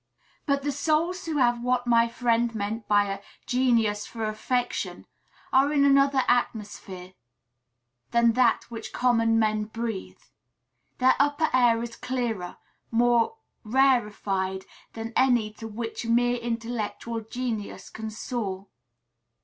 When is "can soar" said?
17.91-18.65